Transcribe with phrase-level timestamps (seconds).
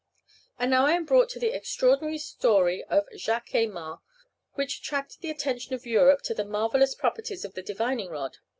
[0.57, 3.99] And now I am brought to the extraordinary story of Jacques Aymar,
[4.53, 8.37] which attracted the attention of Europe to the marvellous properties of the divining rod.